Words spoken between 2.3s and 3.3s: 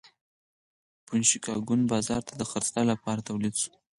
د خرڅلاو لپاره